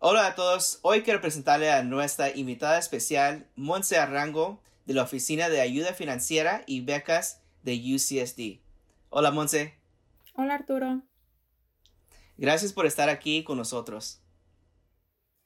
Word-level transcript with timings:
Hola 0.00 0.28
a 0.28 0.34
todos, 0.36 0.78
hoy 0.82 1.02
quiero 1.02 1.20
presentarle 1.20 1.72
a 1.72 1.82
nuestra 1.82 2.30
invitada 2.30 2.78
especial, 2.78 3.48
Monse 3.56 3.98
Arrango, 3.98 4.62
de 4.86 4.94
la 4.94 5.02
Oficina 5.02 5.48
de 5.48 5.60
Ayuda 5.60 5.92
Financiera 5.92 6.62
y 6.66 6.82
Becas 6.82 7.40
de 7.64 7.74
UCSD. 7.74 8.60
Hola 9.10 9.32
Monse. 9.32 9.74
Hola 10.34 10.54
Arturo. 10.54 11.02
Gracias 12.36 12.72
por 12.72 12.86
estar 12.86 13.08
aquí 13.08 13.42
con 13.42 13.58
nosotros. 13.58 14.20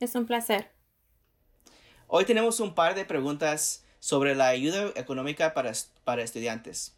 Es 0.00 0.14
un 0.16 0.26
placer. 0.26 0.70
Hoy 2.06 2.26
tenemos 2.26 2.60
un 2.60 2.74
par 2.74 2.94
de 2.94 3.06
preguntas 3.06 3.86
sobre 4.00 4.34
la 4.34 4.48
ayuda 4.48 4.92
económica 4.96 5.54
para, 5.54 5.72
para 6.04 6.22
estudiantes. 6.22 6.94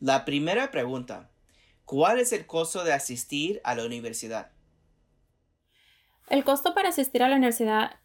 La 0.00 0.24
primera 0.24 0.70
pregunta, 0.70 1.28
¿cuál 1.84 2.20
es 2.20 2.32
el 2.32 2.46
costo 2.46 2.84
de 2.84 2.94
asistir 2.94 3.60
a 3.64 3.74
la 3.74 3.84
universidad? 3.84 4.55
El 6.28 6.42
costo 6.42 6.74
para 6.74 6.88
asistir 6.88 7.22
a 7.22 7.28
la 7.28 7.36
universidad 7.36 8.00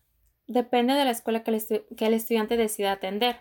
depende 0.47 0.93
de 0.93 1.05
la 1.05 1.11
escuela 1.11 1.43
que 1.43 1.51
el, 1.51 2.13
estudiante 2.13 2.55
decida 2.55 2.91
atender. 2.91 3.37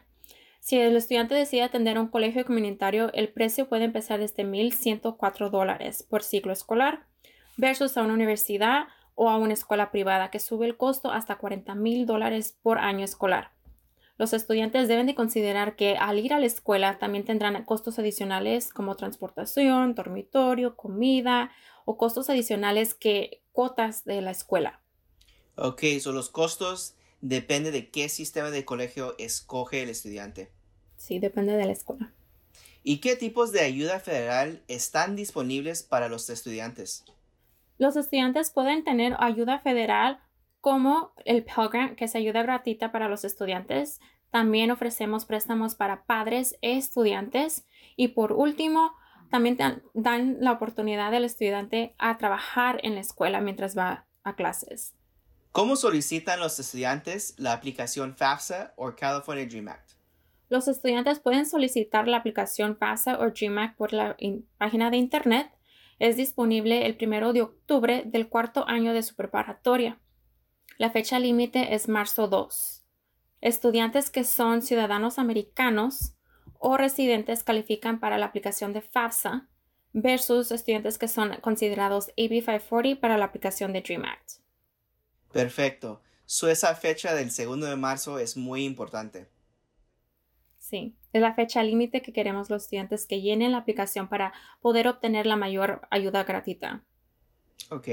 Si 0.61 0.79
el 0.79 0.97
estudiante 0.97 1.34
decide 1.34 1.62
atender 1.62 1.98
un 1.98 2.09
colegio 2.09 2.45
comunitario, 2.45 3.12
el 3.12 3.29
precio 3.29 3.69
puede 3.69 3.84
empezar 3.84 4.20
desde 4.20 4.45
1.104 4.45 5.51
dólares 5.51 6.03
por 6.03 6.23
ciclo 6.23 6.53
escolar 6.53 7.06
versus 7.56 7.97
a 7.97 8.03
una 8.03 8.15
universidad 8.15 8.84
o 9.15 9.29
a 9.29 9.37
una 9.37 9.53
escuela 9.53 9.91
privada 9.91 10.30
que 10.30 10.39
sube 10.39 10.66
el 10.66 10.79
costo 10.79 11.12
hasta 11.12 11.37
40 11.37 11.75
mil 11.75 12.06
dólares 12.06 12.59
por 12.62 12.78
año 12.78 13.05
escolar. 13.05 13.51
Los 14.20 14.34
estudiantes 14.34 14.87
deben 14.87 15.06
de 15.06 15.15
considerar 15.15 15.77
que 15.77 15.97
al 15.97 16.19
ir 16.19 16.34
a 16.34 16.39
la 16.39 16.45
escuela 16.45 16.98
también 16.98 17.25
tendrán 17.25 17.64
costos 17.64 17.98
adicionales 17.98 18.70
como 18.70 18.95
transportación, 18.95 19.95
dormitorio, 19.95 20.77
comida 20.77 21.50
o 21.86 21.97
costos 21.97 22.28
adicionales 22.28 22.92
que 22.92 23.41
cuotas 23.53 24.05
de 24.05 24.20
la 24.20 24.30
escuela. 24.30 24.83
Ok, 25.56 25.84
son 26.03 26.17
los 26.17 26.28
costos 26.28 26.97
depende 27.22 27.70
de 27.70 27.89
qué 27.89 28.11
sistema 28.11 28.50
de 28.50 28.67
colegio 28.67 29.14
escoge 29.17 29.83
el 29.83 29.89
estudiante. 29.89 30.50
Sí, 30.98 31.19
depende 31.19 31.55
de 31.55 31.64
la 31.64 31.73
escuela. 31.73 32.12
¿Y 32.83 32.98
qué 32.98 33.17
tipos 33.17 33.52
de 33.52 33.61
ayuda 33.61 34.00
federal 34.00 34.62
están 34.69 35.17
disponibles 35.17 35.83
para 35.83 36.11
los 36.11 36.28
estudiantes? 36.28 37.06
Los 37.78 37.97
estudiantes 37.97 38.50
pueden 38.50 38.84
tener 38.84 39.17
ayuda 39.19 39.61
federal 39.61 40.20
como 40.61 41.12
el 41.25 41.44
Pell 41.44 41.69
Grant, 41.70 41.97
que 41.97 42.05
es 42.05 42.14
ayuda 42.14 42.42
gratuita 42.42 42.92
para 42.92 43.08
los 43.08 43.25
estudiantes. 43.25 44.00
También 44.30 44.70
ofrecemos 44.70 45.25
préstamos 45.25 45.75
para 45.75 46.05
padres 46.05 46.56
e 46.62 46.77
estudiantes. 46.77 47.67
Y 47.97 48.08
por 48.08 48.33
último, 48.33 48.92
también 49.30 49.56
dan 49.94 50.36
la 50.41 50.52
oportunidad 50.52 51.11
del 51.11 51.25
estudiante 51.25 51.94
a 51.98 52.19
trabajar 52.19 52.80
en 52.83 52.94
la 52.94 53.00
escuela 53.00 53.41
mientras 53.41 53.77
va 53.77 54.06
a 54.22 54.36
clases. 54.36 54.94
¿Cómo 55.52 55.77
solicitan 55.77 56.39
los 56.39 56.58
estudiantes 56.61 57.34
la 57.39 57.52
aplicación 57.52 58.17
FAFSA 58.17 58.74
o 58.77 58.95
California 58.95 59.47
Dream 59.47 59.69
Act? 59.69 59.92
Los 60.48 60.69
estudiantes 60.69 61.20
pueden 61.20 61.47
solicitar 61.47 62.06
la 62.08 62.19
aplicación 62.19 62.77
FAFSA 62.77 63.19
o 63.19 63.30
Dream 63.30 63.58
Act 63.58 63.77
por 63.77 63.92
la 63.92 64.17
página 64.58 64.91
de 64.91 64.97
Internet 64.97 65.50
es 66.00 66.17
disponible 66.17 66.86
el 66.86 66.97
primero 66.97 67.34
de 67.34 67.42
octubre 67.42 68.02
del 68.06 68.28
cuarto 68.28 68.67
año 68.67 68.95
de 68.95 69.02
su 69.02 69.14
preparatoria. 69.14 70.00
La 70.79 70.91
fecha 70.91 71.19
límite 71.19 71.75
es 71.75 71.89
marzo 71.89 72.29
2. 72.29 72.85
Estudiantes 73.41 74.11
que 74.11 74.25
son 74.25 74.63
ciudadanos 74.63 75.19
americanos 75.19 76.15
o 76.59 76.77
residentes 76.77 77.43
califican 77.43 78.01
para 78.01 78.19
la 78.19 78.27
aplicación 78.27 78.73
de 78.73 78.83
FAFSA 78.83 79.48
versus 79.93 80.53
estudiantes 80.53 80.98
que 80.98 81.09
son 81.09 81.36
considerados 81.41 82.09
AB 82.11 82.42
540 82.45 83.01
para 83.01 83.19
la 83.19 83.25
aplicación 83.25 83.73
de 83.73 83.80
Dream 83.80 84.05
Act. 84.05 84.33
Perfecto. 85.33 86.03
esa 86.27 86.75
fecha 86.75 87.14
del 87.14 87.30
segundo 87.30 87.67
de 87.67 87.77
marzo 87.77 88.19
es 88.19 88.36
muy 88.36 88.64
importante. 88.64 89.29
Sí, 90.59 90.95
es 91.13 91.20
la 91.20 91.35
fecha 91.35 91.63
límite 91.63 92.03
que 92.03 92.13
queremos 92.13 92.51
los 92.51 92.64
estudiantes 92.64 93.07
que 93.07 93.20
llenen 93.20 93.53
la 93.53 93.59
aplicación 93.59 94.09
para 94.09 94.33
poder 94.61 94.86
obtener 94.86 95.27
la 95.27 95.36
mayor 95.36 95.89
ayuda 95.91 96.25
gratuita. 96.25 96.85
Ok. 97.70 97.89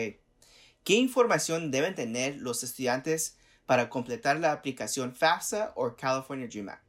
¿Qué 0.87 0.93
información 0.93 1.69
deben 1.69 1.95
tener 1.95 2.37
los 2.37 2.63
estudiantes 2.63 3.37
para 3.65 3.89
completar 3.89 4.39
la 4.39 4.53
aplicación 4.53 5.13
FAFSA 5.13 5.73
o 5.75 5.97
California 5.97 6.47
Dream 6.47 6.69
Act? 6.69 6.81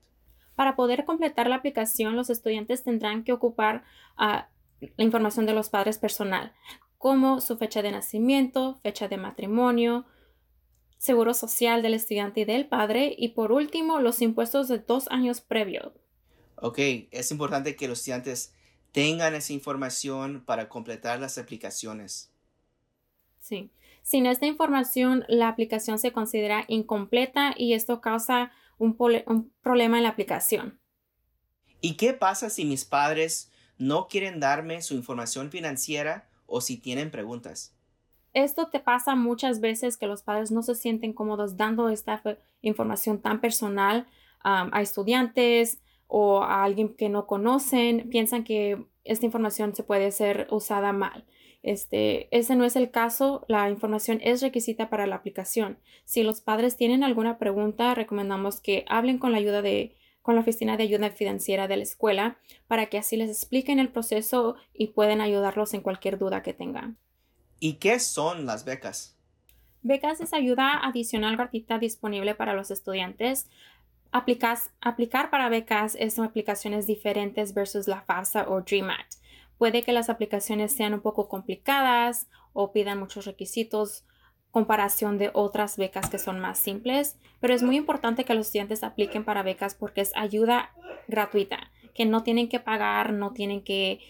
Para 0.54 0.76
poder 0.76 1.04
completar 1.04 1.48
la 1.48 1.56
aplicación, 1.56 2.14
los 2.14 2.30
estudiantes 2.30 2.84
tendrán 2.84 3.24
que 3.24 3.32
ocupar 3.32 3.82
ah, 4.16 4.50
la 4.80 5.02
información 5.02 5.46
de 5.46 5.52
los 5.52 5.68
padres 5.68 5.98
personal, 5.98 6.52
como 6.96 7.40
su 7.40 7.58
fecha 7.58 7.82
de 7.82 7.90
nacimiento, 7.90 8.78
fecha 8.84 9.08
de 9.08 9.16
matrimonio, 9.16 10.06
seguro 10.96 11.34
social 11.34 11.82
del 11.82 11.94
estudiante 11.94 12.42
y 12.42 12.44
del 12.44 12.68
padre 12.68 13.12
y 13.18 13.30
por 13.30 13.50
último 13.50 13.98
los 13.98 14.22
impuestos 14.22 14.68
de 14.68 14.78
dos 14.78 15.08
años 15.08 15.40
previos. 15.40 15.90
Ok, 16.54 16.78
es 17.10 17.32
importante 17.32 17.74
que 17.74 17.88
los 17.88 17.98
estudiantes 17.98 18.54
tengan 18.92 19.34
esa 19.34 19.52
información 19.52 20.44
para 20.46 20.68
completar 20.68 21.18
las 21.18 21.36
aplicaciones. 21.36 22.30
Sí, 23.40 23.72
sin 24.02 24.26
esta 24.26 24.46
información 24.46 25.24
la 25.28 25.48
aplicación 25.48 25.98
se 25.98 26.12
considera 26.12 26.64
incompleta 26.68 27.54
y 27.56 27.74
esto 27.74 28.00
causa 28.00 28.52
un, 28.78 28.96
un 29.26 29.52
problema 29.62 29.96
en 29.96 30.04
la 30.04 30.10
aplicación. 30.10 30.80
¿Y 31.80 31.96
qué 31.96 32.12
pasa 32.12 32.50
si 32.50 32.64
mis 32.64 32.84
padres 32.84 33.50
no 33.78 34.08
quieren 34.08 34.40
darme 34.40 34.82
su 34.82 34.94
información 34.94 35.50
financiera 35.50 36.28
o 36.46 36.60
si 36.60 36.76
tienen 36.76 37.10
preguntas? 37.10 37.74
Esto 38.34 38.68
te 38.68 38.80
pasa 38.80 39.14
muchas 39.14 39.60
veces 39.60 39.96
que 39.96 40.06
los 40.06 40.22
padres 40.22 40.50
no 40.50 40.62
se 40.62 40.74
sienten 40.74 41.12
cómodos 41.12 41.56
dando 41.56 41.88
esta 41.88 42.22
información 42.60 43.20
tan 43.20 43.40
personal 43.40 44.06
a 44.42 44.80
estudiantes 44.80 45.80
o 46.06 46.42
a 46.42 46.64
alguien 46.64 46.94
que 46.94 47.08
no 47.08 47.26
conocen. 47.26 48.08
Piensan 48.10 48.44
que 48.44 48.84
esta 49.04 49.26
información 49.26 49.74
se 49.74 49.82
puede 49.82 50.10
ser 50.10 50.46
usada 50.50 50.92
mal. 50.92 51.24
Este, 51.62 52.28
ese 52.36 52.56
no 52.56 52.64
es 52.64 52.76
el 52.76 52.90
caso. 52.90 53.44
La 53.48 53.68
información 53.70 54.20
es 54.22 54.42
requisita 54.42 54.88
para 54.88 55.06
la 55.06 55.16
aplicación. 55.16 55.78
Si 56.04 56.22
los 56.22 56.40
padres 56.40 56.76
tienen 56.76 57.02
alguna 57.04 57.38
pregunta, 57.38 57.94
recomendamos 57.94 58.60
que 58.60 58.84
hablen 58.88 59.18
con 59.18 59.32
la 59.32 59.38
ayuda 59.38 59.62
de 59.62 59.94
con 60.28 60.34
la 60.34 60.42
oficina 60.42 60.76
de 60.76 60.82
ayuda 60.82 61.08
financiera 61.08 61.68
de 61.68 61.78
la 61.78 61.84
escuela 61.84 62.36
para 62.66 62.86
que 62.86 62.98
así 62.98 63.16
les 63.16 63.30
expliquen 63.30 63.78
el 63.78 63.88
proceso 63.88 64.56
y 64.74 64.88
pueden 64.88 65.22
ayudarlos 65.22 65.72
en 65.72 65.80
cualquier 65.80 66.18
duda 66.18 66.42
que 66.42 66.52
tengan. 66.52 66.98
¿Y 67.60 67.74
qué 67.74 67.98
son 67.98 68.44
las 68.44 68.66
becas? 68.66 69.16
Becas 69.80 70.20
es 70.20 70.34
ayuda 70.34 70.86
adicional 70.86 71.36
gratuita 71.36 71.78
disponible 71.78 72.34
para 72.34 72.52
los 72.52 72.70
estudiantes. 72.70 73.48
aplicar 74.12 75.30
para 75.30 75.48
becas 75.48 75.96
es 75.98 76.18
aplicaciones 76.18 76.86
diferentes 76.86 77.54
versus 77.54 77.88
la 77.88 78.02
FAFSA 78.02 78.50
o 78.50 78.60
DreamAct. 78.60 79.14
Puede 79.58 79.82
que 79.82 79.92
las 79.92 80.08
aplicaciones 80.08 80.72
sean 80.72 80.94
un 80.94 81.00
poco 81.00 81.28
complicadas 81.28 82.28
o 82.52 82.72
pidan 82.72 82.98
muchos 82.98 83.26
requisitos 83.26 84.04
comparación 84.50 85.18
de 85.18 85.30
otras 85.34 85.76
becas 85.76 86.08
que 86.08 86.18
son 86.18 86.40
más 86.40 86.58
simples, 86.58 87.18
pero 87.40 87.54
es 87.54 87.62
muy 87.62 87.76
importante 87.76 88.24
que 88.24 88.34
los 88.34 88.46
estudiantes 88.46 88.82
apliquen 88.82 89.24
para 89.24 89.42
becas 89.42 89.74
porque 89.74 90.00
es 90.00 90.12
ayuda 90.16 90.72
gratuita, 91.06 91.70
que 91.94 92.06
no 92.06 92.22
tienen 92.22 92.48
que 92.48 92.60
pagar, 92.60 93.12
no 93.12 93.32
tienen 93.32 93.62
que 93.62 94.00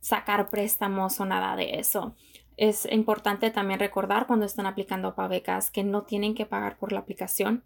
sacar 0.00 0.50
préstamos 0.50 1.18
o 1.20 1.24
nada 1.24 1.56
de 1.56 1.78
eso. 1.78 2.14
Es 2.56 2.86
importante 2.90 3.50
también 3.50 3.80
recordar 3.80 4.26
cuando 4.26 4.44
están 4.44 4.66
aplicando 4.66 5.14
para 5.14 5.28
becas 5.28 5.70
que 5.70 5.84
no 5.84 6.02
tienen 6.02 6.34
que 6.34 6.46
pagar 6.46 6.76
por 6.76 6.92
la 6.92 7.00
aplicación. 7.00 7.64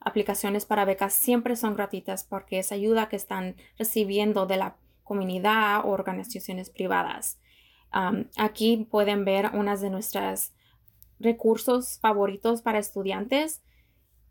Aplicaciones 0.00 0.64
para 0.64 0.84
becas 0.84 1.12
siempre 1.12 1.56
son 1.56 1.74
gratuitas 1.74 2.24
porque 2.24 2.60
es 2.60 2.70
ayuda 2.70 3.08
que 3.08 3.16
están 3.16 3.56
recibiendo 3.78 4.46
de 4.46 4.58
la 4.58 4.76
comunidad 5.08 5.80
o 5.84 5.88
organizaciones 5.88 6.70
privadas. 6.70 7.40
aquí 8.36 8.86
pueden 8.90 9.24
ver 9.24 9.50
unas 9.54 9.80
de 9.80 9.90
nuestras 9.90 10.52
recursos 11.18 11.98
favoritos 12.00 12.62
para 12.62 12.78
estudiantes 12.78 13.62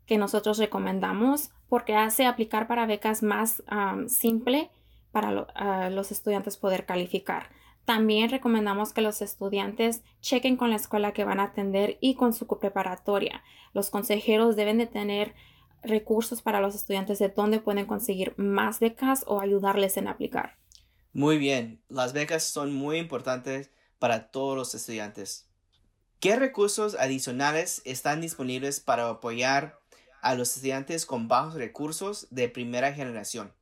que 0.06 0.16
nosotros 0.16 0.58
recomendamos 0.58 1.50
porque 1.68 1.94
hace 1.94 2.24
aplicar 2.24 2.66
para 2.66 2.86
becas 2.86 3.22
más 3.22 3.62
simple 4.06 4.70
para 5.12 5.90
los 5.90 6.12
estudiantes 6.12 6.56
poder 6.56 6.86
calificar. 6.86 7.50
También 7.84 8.30
recomendamos 8.30 8.92
que 8.92 9.00
los 9.00 9.22
estudiantes 9.22 10.02
chequen 10.20 10.56
con 10.56 10.70
la 10.70 10.76
escuela 10.76 11.12
que 11.12 11.24
van 11.24 11.40
a 11.40 11.44
atender 11.44 11.96
y 12.00 12.14
con 12.14 12.32
su 12.32 12.46
preparatoria. 12.46 13.42
Los 13.72 13.90
consejeros 13.90 14.56
deben 14.56 14.78
de 14.78 14.86
tener 14.86 15.34
recursos 15.82 16.42
para 16.42 16.60
los 16.60 16.74
estudiantes 16.74 17.18
de 17.18 17.28
dónde 17.28 17.60
pueden 17.60 17.86
conseguir 17.86 18.34
más 18.36 18.78
becas 18.78 19.24
o 19.26 19.40
ayudarles 19.40 19.96
en 19.96 20.08
aplicar. 20.08 20.58
Muy 21.18 21.36
bien, 21.36 21.82
las 21.88 22.12
becas 22.12 22.44
son 22.44 22.72
muy 22.72 22.96
importantes 22.96 23.72
para 23.98 24.30
todos 24.30 24.56
los 24.56 24.72
estudiantes. 24.76 25.50
¿Qué 26.20 26.36
recursos 26.36 26.94
adicionales 26.94 27.82
están 27.84 28.20
disponibles 28.20 28.78
para 28.78 29.08
apoyar 29.08 29.80
a 30.22 30.36
los 30.36 30.54
estudiantes 30.54 31.06
con 31.06 31.26
bajos 31.26 31.54
recursos 31.54 32.28
de 32.30 32.48
primera 32.48 32.92
generación? 32.92 33.52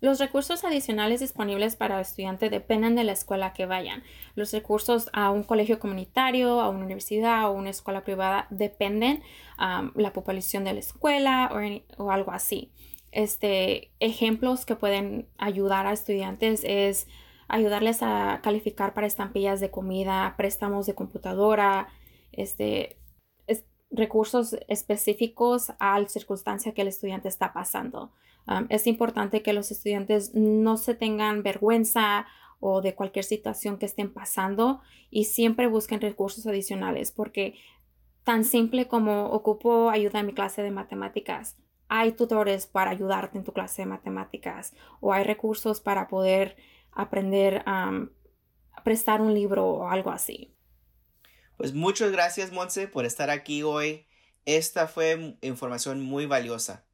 Los 0.00 0.20
recursos 0.20 0.64
adicionales 0.64 1.20
disponibles 1.20 1.76
para 1.76 1.96
el 1.96 2.00
estudiante 2.00 2.48
dependen 2.48 2.94
de 2.94 3.04
la 3.04 3.12
escuela 3.12 3.52
que 3.52 3.66
vayan. 3.66 4.02
Los 4.36 4.52
recursos 4.52 5.10
a 5.12 5.30
un 5.30 5.42
colegio 5.42 5.80
comunitario, 5.80 6.62
a 6.62 6.70
una 6.70 6.86
universidad 6.86 7.50
o 7.50 7.52
una 7.52 7.68
escuela 7.68 8.04
privada 8.04 8.46
dependen 8.48 9.22
um, 9.58 9.92
la 9.96 10.14
población 10.14 10.64
de 10.64 10.72
la 10.72 10.80
escuela 10.80 11.50
o, 11.98 12.10
algo 12.10 12.32
así. 12.32 12.72
Este, 13.14 13.92
ejemplos 14.00 14.66
que 14.66 14.74
pueden 14.74 15.28
ayudar 15.38 15.86
a 15.86 15.92
estudiantes 15.92 16.62
es 16.64 17.06
ayudarles 17.46 18.02
a 18.02 18.40
calificar 18.42 18.92
para 18.92 19.06
estampillas 19.06 19.60
de 19.60 19.70
comida, 19.70 20.34
préstamos 20.36 20.86
de 20.86 20.96
computadora, 20.96 21.88
este, 22.32 22.98
recursos 23.94 24.56
específicos 24.66 25.72
a 25.78 25.98
la 26.00 26.08
circunstancia 26.08 26.74
que 26.74 26.82
el 26.82 26.88
estudiante 26.88 27.28
está 27.28 27.52
pasando. 27.52 28.12
Um, 28.48 28.66
es 28.68 28.86
importante 28.88 29.42
que 29.42 29.52
los 29.52 29.70
estudiantes 29.70 30.34
no 30.34 30.76
se 30.76 30.94
tengan 30.94 31.44
vergüenza 31.44 32.26
o 32.58 32.80
de 32.80 32.96
cualquier 32.96 33.24
situación 33.24 33.78
que 33.78 33.86
estén 33.86 34.12
pasando 34.12 34.80
y 35.10 35.24
siempre 35.24 35.66
busquen 35.68 36.00
recursos 36.00 36.46
adicionales 36.46 37.12
porque 37.12 37.54
tan 38.24 38.44
simple 38.44 38.88
como 38.88 39.26
ocupo 39.26 39.90
ayuda 39.90 40.20
en 40.20 40.26
mi 40.26 40.34
clase 40.34 40.62
de 40.62 40.70
matemáticas, 40.70 41.56
hay 41.88 42.12
tutores 42.12 42.66
para 42.66 42.90
ayudarte 42.90 43.38
en 43.38 43.44
tu 43.44 43.52
clase 43.52 43.82
de 43.82 43.86
matemáticas 43.86 44.74
o 45.00 45.12
hay 45.12 45.24
recursos 45.24 45.80
para 45.80 46.08
poder 46.08 46.56
aprender 46.92 47.64
um, 47.66 48.08
a 48.72 48.82
prestar 48.82 49.20
un 49.20 49.34
libro 49.34 49.66
o 49.66 49.88
algo 49.88 50.10
así. 50.10 50.54
Pues 51.56 51.72
muchas 51.72 52.10
gracias, 52.10 52.52
Monse, 52.52 52.88
por 52.88 53.04
estar 53.04 53.30
aquí 53.30 53.62
hoy. 53.62 54.06
Esta 54.44 54.88
fue 54.88 55.36
información 55.40 56.02
muy 56.02 56.26
valiosa. 56.26 56.84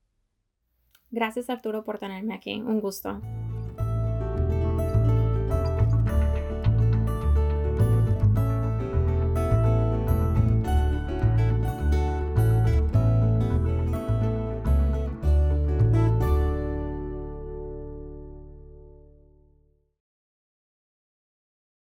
Gracias 1.10 1.50
Arturo 1.50 1.84
por 1.84 1.98
tenerme 1.98 2.34
aquí. 2.34 2.60
Un 2.60 2.80
gusto. 2.80 3.20